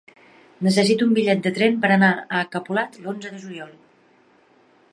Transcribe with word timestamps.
Necessito 0.67 1.07
un 1.07 1.11
bitllet 1.17 1.43
de 1.47 1.51
tren 1.57 1.77
per 1.83 1.91
anar 1.97 2.09
a 2.39 2.43
Capolat 2.55 2.97
l'onze 3.05 3.35
de 3.35 3.43
juliol. 3.45 3.77